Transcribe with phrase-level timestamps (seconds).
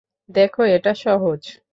[0.29, 1.41] দেখো, এটা সহজ।